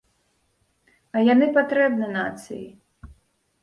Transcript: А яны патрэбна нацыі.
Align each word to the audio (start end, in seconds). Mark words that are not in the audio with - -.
А 1.15 1.23
яны 1.33 1.51
патрэбна 1.61 2.05
нацыі. 2.19 2.63